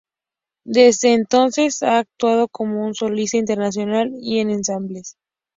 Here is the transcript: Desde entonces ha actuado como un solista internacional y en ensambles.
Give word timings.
Desde 0.65 1.13
entonces 1.13 1.83
ha 1.83 1.99
actuado 1.99 2.47
como 2.47 2.83
un 2.83 2.95
solista 2.95 3.37
internacional 3.37 4.11
y 4.19 4.39
en 4.39 4.49
ensambles. 4.49 5.15